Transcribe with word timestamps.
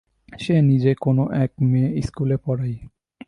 সে 0.39 0.55
নিজে 0.61 0.91
কোনো 1.01 1.23
এক 1.33 1.51
মেয়ে-স্কুলে 1.61 2.37
পড়ায়। 2.37 2.77